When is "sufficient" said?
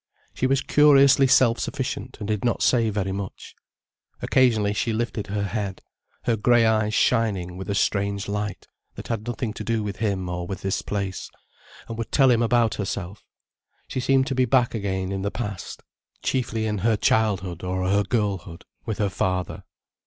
1.59-2.17